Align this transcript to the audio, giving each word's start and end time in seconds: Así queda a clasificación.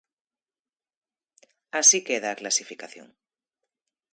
Así 1.79 1.99
queda 2.07 2.29
a 2.31 2.39
clasificación. 2.41 3.07